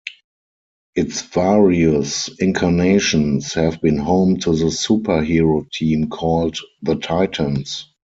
[0.95, 7.85] Its various incarnations have been home to the superhero team called the Titans.